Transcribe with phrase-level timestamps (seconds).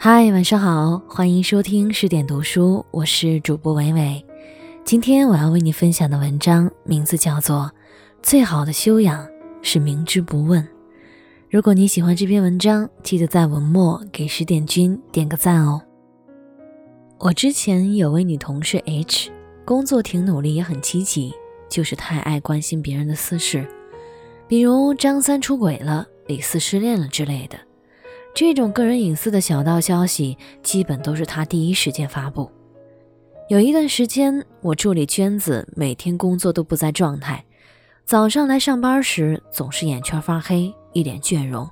[0.00, 4.24] 嗨，晚上好，欢迎收听十点读书，我是主播伟伟。
[4.84, 7.72] 今天我要为你分享的文章名字叫做
[8.22, 9.28] 《最好的修养
[9.60, 10.62] 是明知不问》。
[11.50, 15.82] 如果你喜欢这篇文章，记得在文末给十点君点个赞哦。
[17.18, 19.32] 我之前有位女同事 H，
[19.64, 21.34] 工作挺努力，也很积极，
[21.68, 23.66] 就是太爱关心别人的私事，
[24.46, 26.06] 比如张三出轨了。
[26.28, 27.58] 李四失恋了之类的，
[28.34, 32.50] 这种个人隐私的小道消息，基本都是他第一时间发布。
[33.48, 37.44] 有一段时间，我助理娟子每天工作都不在状态，
[38.04, 41.68] 早上来上班时总是眼圈发黑，一脸倦容，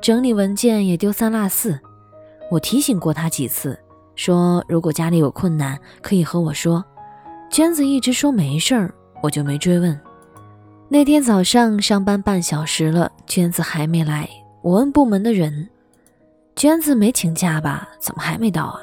[0.00, 1.78] 整理文件也丢三落四。
[2.50, 3.78] 我提醒过他几次，
[4.14, 6.84] 说如果家里有困难可以和我说。
[7.50, 9.98] 娟子一直说没事儿，我就没追问。
[10.88, 14.28] 那天早上上班半小时了，娟子还没来。
[14.62, 15.68] 我问部门的人
[16.58, 17.88] ：“娟子没请假吧？
[18.00, 18.80] 怎么还没到啊？”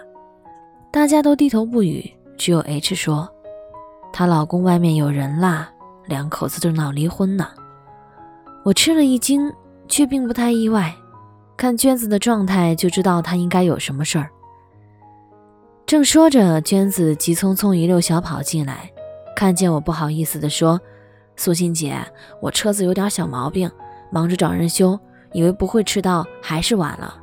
[0.89, 3.29] 大家都低头不语，只有 H 说
[4.13, 5.69] ：“她老公外面有人啦，
[6.05, 7.49] 两口子正闹离婚呢。”
[8.63, 9.51] 我吃了一惊，
[9.89, 10.95] 却并不太意外。
[11.57, 14.29] 看娟子的状态就知道她应该有什么事儿。
[15.85, 18.89] 正说着，娟子急匆匆一溜小跑进来，
[19.35, 20.79] 看见我，不好意思地说。
[21.35, 21.99] 素心姐，
[22.41, 23.69] 我车子有点小毛病，
[24.09, 24.97] 忙着找人修，
[25.33, 27.13] 以为不会迟到，还是晚了。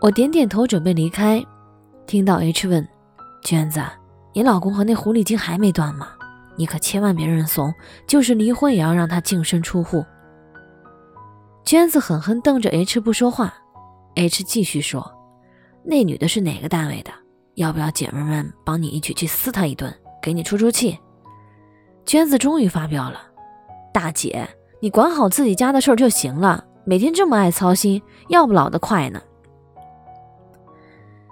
[0.00, 1.44] 我点点头，准备离开，
[2.06, 2.88] 听到 H 问
[3.44, 3.82] ：“娟子，
[4.32, 6.08] 你老公和那狐狸精还没断吗？
[6.56, 7.74] 你可千万别认怂，
[8.06, 10.02] 就是离婚也要让他净身出户。”
[11.66, 13.52] 娟子狠狠瞪着 H 不说话。
[14.14, 15.14] H 继续说
[15.84, 17.10] ：“那女的是哪个单位的？
[17.56, 20.98] 要不要姐妹们帮你一起去撕她一顿，给你出出气？”
[22.06, 23.20] 娟子终于发飙了
[23.92, 24.48] ：“大姐，
[24.80, 29.20] 你管好自己家的事儿就行了，每天这么爱操心，要不老得快呢。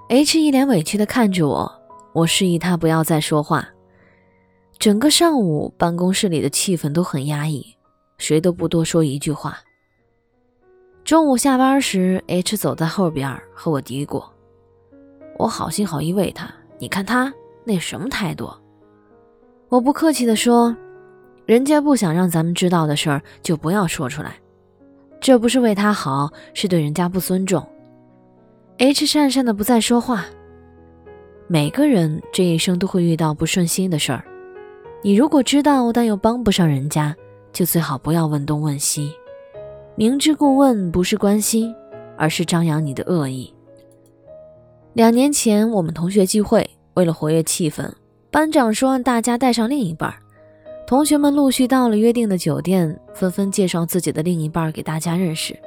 [0.08, 1.70] ”H 一脸委屈地看着我，
[2.14, 3.68] 我示意他不要再说话。
[4.78, 7.76] 整个上午，办公室里的气氛都很压抑，
[8.16, 9.58] 谁都不多说一句话。
[11.04, 14.24] 中午下班时，H 走在后边和我嘀咕
[15.36, 16.48] ：“我好心好意喂他，
[16.78, 17.32] 你看他
[17.64, 18.50] 那什么态度。”
[19.68, 20.74] 我不客气地说
[21.44, 24.36] ：“人家不想让咱们知道的事儿，就不要说出来。
[25.20, 27.66] 这不是为他好，是对人家不尊重。
[28.78, 30.24] ”H 讪讪的不再说话。
[31.48, 34.24] 每个人这一生都会遇到不顺心的事儿，
[35.02, 37.14] 你如果知道但又帮不上人家，
[37.52, 39.12] 就最好不要问东问西。
[39.96, 41.74] 明知故问不是关心，
[42.16, 43.52] 而是张扬你的恶意。
[44.92, 47.90] 两年前我们同学聚会，为了活跃气氛。
[48.30, 50.14] 班长说让大家带上另一半，
[50.86, 55.58] 同学们陆续到了约定的酒店，纷纷介绍自己的另一半给大家认识。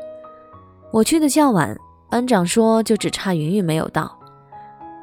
[0.91, 1.77] 我去的较晚，
[2.11, 4.19] 班长说就只差云云没有到。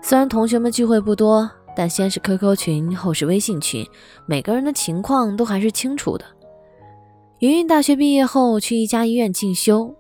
[0.02, 3.82] 虽然同学们聚会不多，但先是 QQ 群，后是微信群，
[4.26, 6.26] 每个人的情况都还是清楚的。
[7.38, 9.94] 云云大学毕业后去一家医院进修，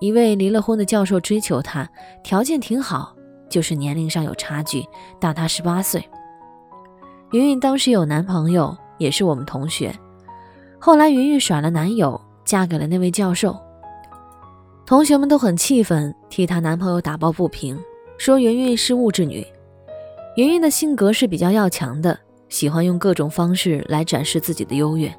[0.00, 1.86] 一位离了婚的教授追求她，
[2.22, 3.14] 条件挺好，
[3.50, 4.86] 就是年龄上有差距，
[5.20, 6.02] 大她十八岁。
[7.32, 9.94] 云云当时有男朋友，也是我们同学。
[10.80, 13.54] 后来云云甩了男友，嫁给了那位教授。
[14.86, 17.78] 同学们都很气愤，替她男朋友打抱不平，
[18.18, 19.46] 说云云是物质女。
[20.36, 22.18] 云云的性格是比较要强的，
[22.48, 25.12] 喜欢用各种方式来展示自己的优越。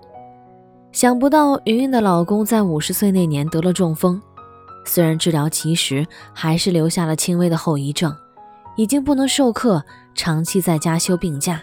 [0.91, 4.21] 想不到云云的老公在五十岁那年得了中风，
[4.85, 8.15] 虽然治疗及时，还是留下了轻微的后遗症，
[8.77, 9.83] 已经不能授课，
[10.13, 11.61] 长期在家休病假。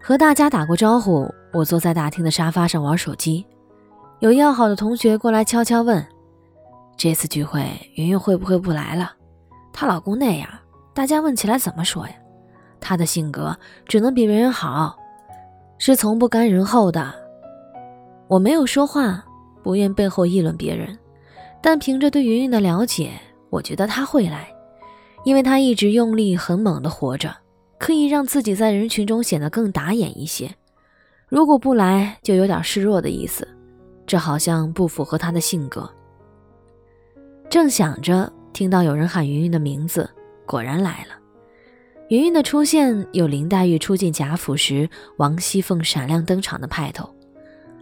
[0.00, 3.44] 和大家打过招呼，我坐在大厅的沙发上玩手机。
[4.20, 6.04] 有要好的同学过来悄悄问
[6.98, 7.62] ：“这次聚会
[7.94, 9.12] 云云会不会不来了？
[9.72, 10.48] 她老公那样，
[10.92, 12.14] 大家问起来怎么说呀？
[12.80, 14.98] 她的性格只能比别人好，
[15.78, 17.14] 是从不甘人后的。”
[18.26, 19.24] 我没有说话，
[19.62, 20.98] 不愿背后议论别人，
[21.62, 23.12] 但凭着对云云的了解，
[23.48, 24.52] 我觉得她会来，
[25.24, 27.32] 因为她一直用力很猛地活着。
[27.78, 30.52] 可以让自己在人群中显得更打眼一些。
[31.28, 33.46] 如果不来，就有点示弱的意思，
[34.04, 35.88] 这好像不符合她的性格。
[37.50, 40.08] 正想着，听到有人喊云云的名字，
[40.44, 41.14] 果然来了。
[42.08, 47.08] 云云的出现有林黛玉初进贾府时王熙凤闪亮登场的派头。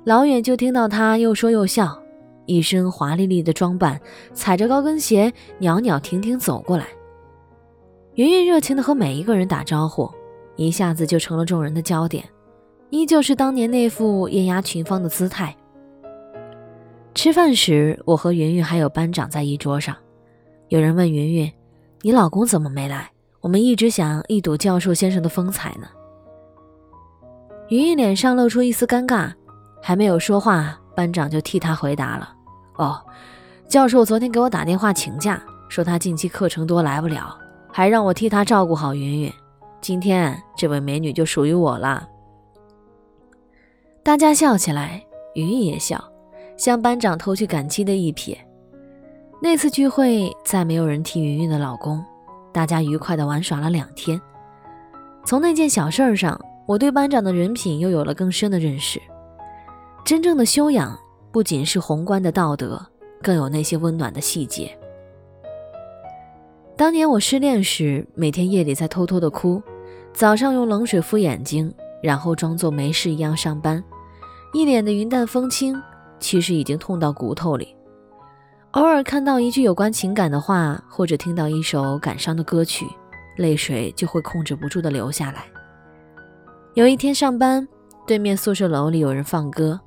[0.04, 2.00] 老远就听到她又说又笑，
[2.44, 4.00] 一身华丽丽的装扮，
[4.32, 6.86] 踩着高跟鞋，袅袅婷婷走过来。
[8.14, 10.08] 云云热情地和每一个人打招呼，
[10.54, 12.24] 一下子就成了众人的焦点，
[12.90, 15.56] 依旧是当年那副艳压群芳的姿态。
[17.16, 19.96] 吃饭时，我和云云还有班长在一桌上，
[20.68, 21.50] 有人问云云
[22.02, 23.10] ：“你老公怎么没来？
[23.40, 25.88] 我们一直想一睹教授先生的风采呢。”
[27.68, 29.32] 云云脸上露出一丝尴尬，
[29.82, 32.34] 还没有说话，班长就替他回答了
[32.76, 33.02] ：“哦，
[33.66, 37.34] 教授昨天给我打电话请假，说他近期课程多来不了，
[37.72, 39.32] 还让我替他照顾好云云。
[39.80, 42.06] 今天这位美女就属于我了。”
[44.04, 45.02] 大家笑起来，
[45.34, 46.12] 云云也笑，
[46.56, 48.36] 向班长偷去感激的一瞥。
[49.42, 52.02] 那次聚会再没有人提云云的老公，
[52.52, 54.20] 大家愉快地玩耍了两天。
[55.24, 59.00] 从那件小事上，我对班长的人品又有了更深的认识。
[60.04, 60.98] 真正的修养
[61.30, 62.80] 不仅是宏观的道德，
[63.22, 64.70] 更有那些温暖的细节。
[66.76, 69.62] 当年我失恋时，每天夜里在偷偷的哭，
[70.12, 71.72] 早上用冷水敷眼睛，
[72.02, 73.82] 然后装作没事一样上班，
[74.52, 75.74] 一脸的云淡风轻，
[76.18, 77.74] 其实已经痛到骨头里。
[78.72, 82.86] 偶尔看到一句有关情感的话，或者听到一首感伤的歌曲，
[83.36, 85.44] 泪水就会控制不住的流下来。
[86.74, 87.66] 有一天上班，
[88.06, 89.80] 对面宿舍楼里有人放歌，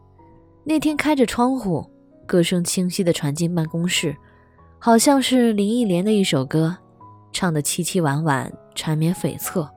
[0.63, 1.85] 那天开着窗户，
[2.25, 4.15] 歌声清晰的传进办公室，
[4.79, 6.75] 好像是林忆莲的一首歌，
[7.31, 9.69] 唱的凄凄婉婉，缠绵悱恻。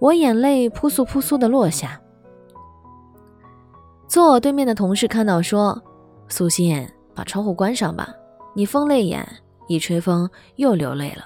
[0.00, 2.00] 我眼泪扑簌扑簌的落下。
[4.12, 5.82] 坐我对面的同事看到说
[6.28, 8.14] ：“苏欣，把窗户关上吧。”
[8.54, 9.26] 你风泪眼，
[9.68, 11.24] 一吹风又流泪了。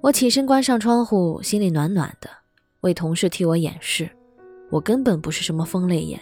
[0.00, 2.28] 我起身关上窗户，心里暖暖的，
[2.80, 4.10] 为同事替我掩饰，
[4.68, 6.18] 我根本不是什么风泪眼。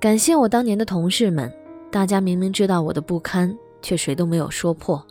[0.00, 1.52] 感谢我当年的同事们，
[1.90, 5.06] 大家明明知道我的不堪，却谁都没有说破。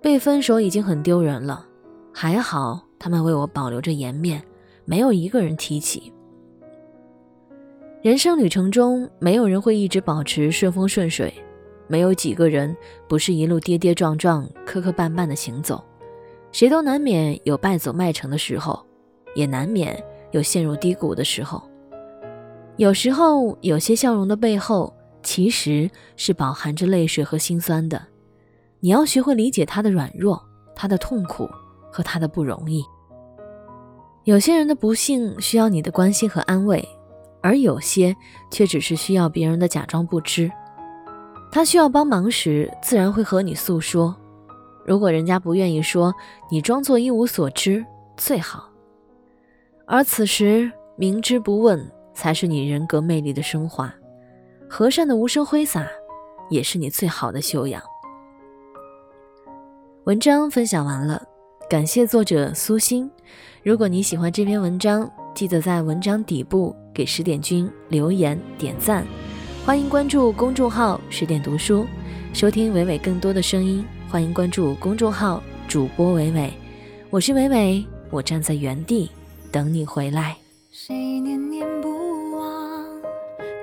[0.00, 1.66] 被分手已经很丢人了，
[2.10, 4.42] 还好他们为我保留着颜面，
[4.86, 6.10] 没有一个人提起。
[8.02, 11.32] 人生旅程中，没有人会一直保持顺风顺水。
[11.86, 12.76] 没有几个人
[13.08, 15.80] 不是一路跌跌撞撞、磕磕绊绊的行走，
[16.50, 18.84] 谁都难免有败走麦城的时候，
[19.36, 20.02] 也难免
[20.32, 21.62] 有陷入低谷的时候。
[22.76, 28.02] 有时候，有些笑容的背后，其实是饱含着泪水和心酸的。
[28.80, 30.42] 你要学会理解他的软弱、
[30.74, 31.48] 他的痛苦
[31.88, 32.82] 和他的不容易。
[34.24, 36.84] 有些人的不幸需要你的关心和安慰，
[37.42, 38.16] 而有些
[38.50, 40.50] 却只是需要别人的假装不知。
[41.50, 44.16] 他需要帮忙时，自然会和你诉说。
[44.86, 46.14] 如果人家不愿意说，
[46.50, 47.84] 你装作一无所知
[48.16, 48.68] 最好。
[49.86, 53.92] 而此时明知不问，才是你人格魅力的升华。
[54.68, 55.86] 和善的无声挥洒，
[56.48, 57.82] 也是你最好的修养。
[60.04, 61.22] 文章分享完了，
[61.72, 63.10] 感谢作者苏欣。
[63.62, 69.06] 如果你喜欢这篇文章，记得在文章底部给十点君留言点赞。
[69.64, 71.86] 欢迎关注公众号“十点读书”，
[72.34, 73.82] 收听伟伟更多的声音。
[74.10, 76.52] 欢迎关注公众号主播伟伟，
[77.08, 79.10] 我是伟伟，我站在原地
[79.50, 80.36] 等你回来。
[80.70, 81.88] 谁念念不
[82.36, 82.84] 忘，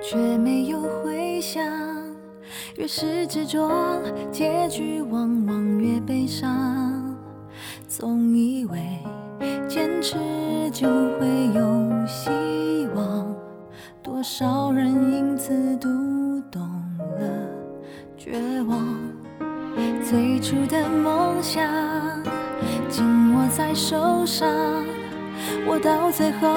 [0.01, 1.63] 却没有回响。
[2.75, 4.01] 越是执着，
[4.31, 6.78] 结局往往越悲伤。
[7.89, 8.79] 总以为
[9.67, 10.15] 坚持
[10.71, 12.29] 就会有希
[12.93, 13.35] 望。
[14.03, 15.89] 多少人因此读
[16.51, 16.61] 懂
[17.19, 17.49] 了
[18.15, 18.77] 绝望？
[20.03, 21.63] 最初的梦想
[22.89, 24.47] 紧握在手上，
[25.67, 26.47] 我到最后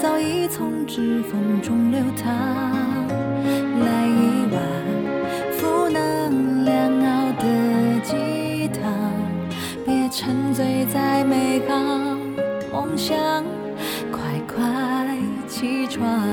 [0.00, 2.32] 早已从指缝中流淌。
[3.80, 4.45] 来一
[10.56, 11.76] 醉在美好
[12.72, 13.44] 梦想，
[14.10, 15.14] 快快
[15.46, 16.25] 起床。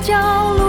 [0.00, 0.12] 角
[0.56, 0.63] 落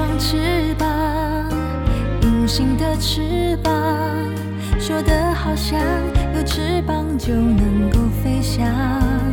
[0.00, 0.88] 双翅膀，
[2.22, 3.70] 隐形的翅膀，
[4.78, 5.78] 说的好像
[6.34, 8.64] 有翅膀就能够飞翔。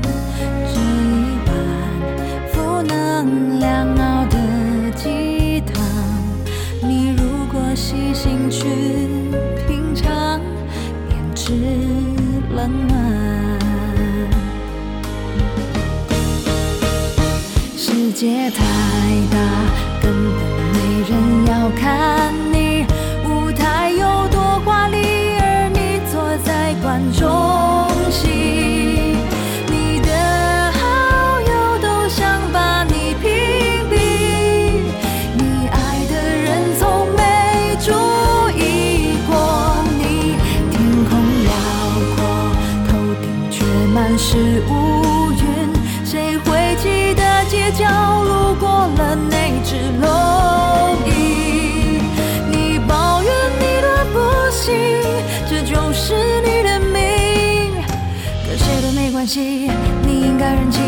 [0.04, 1.56] 这一碗
[2.52, 4.38] 负能量熬的
[4.94, 5.82] 鸡汤，
[6.84, 8.68] 你如果细心去
[9.70, 10.42] 品尝，
[11.08, 11.54] 便知
[12.54, 12.94] 冷暖。
[17.78, 18.66] 世界太
[19.32, 19.37] 大，
[44.30, 44.36] 是
[44.68, 45.40] 乌云，
[46.04, 47.86] 谁会记得街角
[48.24, 48.68] 路过
[48.98, 50.06] 了那只蝼
[51.06, 52.02] 蚁？
[52.52, 54.20] 你抱怨你的不
[54.52, 54.76] 幸，
[55.50, 57.72] 这就是你的命。
[58.46, 59.72] 跟谁都没关系，
[60.06, 60.84] 你应该认清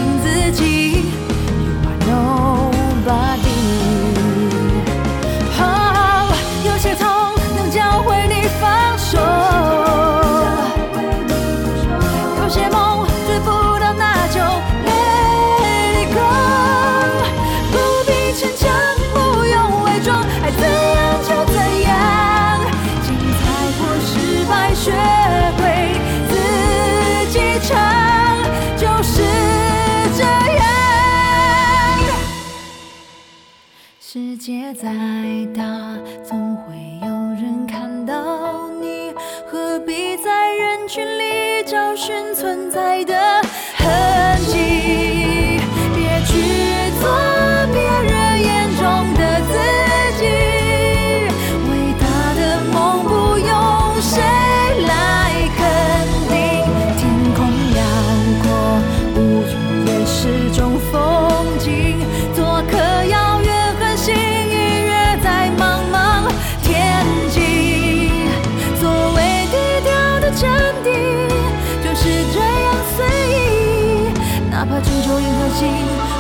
[74.70, 75.66] 怕拯救银河系，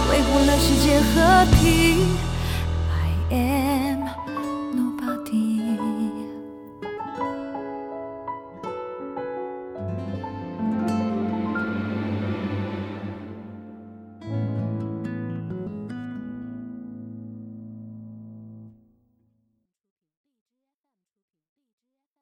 [0.09, 2.17] 维护了世界和平。
[2.89, 3.78] I am。